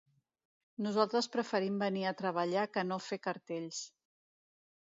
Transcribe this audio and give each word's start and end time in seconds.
Nosaltres 0.85 1.27
preferim 1.35 1.77
venir 1.83 2.05
a 2.07 2.15
treballar 2.23 2.65
que 2.79 2.85
no 2.93 3.01
fer 3.11 3.23
cartells. 3.29 3.87